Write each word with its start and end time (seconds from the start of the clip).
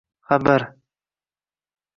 xabar 0.29 0.61